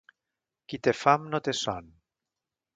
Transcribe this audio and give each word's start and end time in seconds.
Qui 0.73 0.79
té 0.87 0.95
fam 1.01 1.29
no 1.35 1.43
té 1.49 1.57
son. 1.61 1.95